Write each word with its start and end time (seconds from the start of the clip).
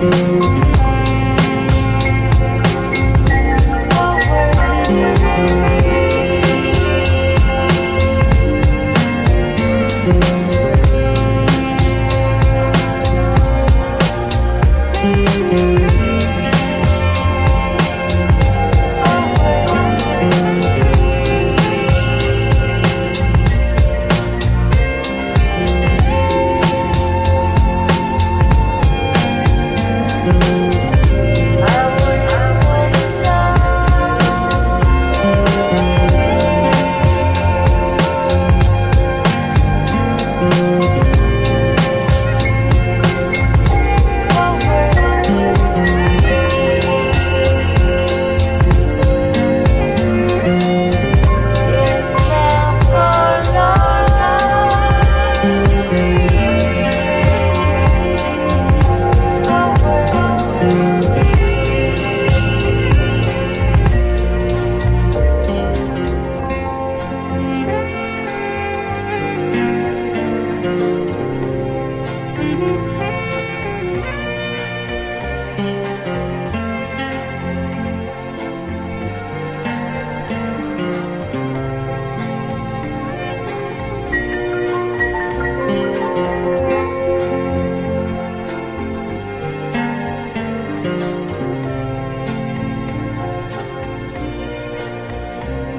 Música 0.00 0.69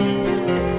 Música 0.01 0.70